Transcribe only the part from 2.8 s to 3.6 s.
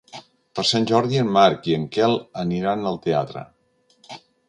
al teatre.